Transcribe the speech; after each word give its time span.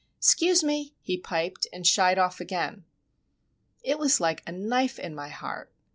"'S'cuse 0.19 0.63
me!" 0.63 0.95
he 0.99 1.15
piped, 1.15 1.67
and 1.71 1.85
shied 1.85 2.17
off 2.17 2.41
again. 2.41 2.85
It 3.83 3.99
was 3.99 4.19
like 4.19 4.41
a 4.47 4.51
knife 4.51 4.97
in 4.97 5.13
my 5.13 5.29
heart! 5.29 5.71